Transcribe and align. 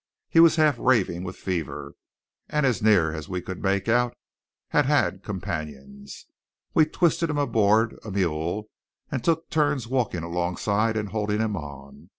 He 0.29 0.39
was 0.39 0.55
half 0.55 0.79
raving 0.79 1.23
with 1.23 1.35
fever, 1.35 1.93
and 2.49 2.65
as 2.65 2.81
near 2.81 3.13
as 3.13 3.29
we 3.29 3.39
could 3.39 3.61
make 3.61 3.87
out 3.87 4.17
had 4.69 4.87
had 4.87 5.21
companions. 5.23 6.25
We 6.73 6.87
twisted 6.87 7.29
him 7.29 7.37
aboard 7.37 7.99
a 8.03 8.09
mule, 8.09 8.71
and 9.11 9.23
took 9.23 9.51
turns 9.51 9.85
walking 9.85 10.23
alongside 10.23 10.97
and 10.97 11.09
holding 11.09 11.39
him 11.39 11.55
on. 11.55 12.09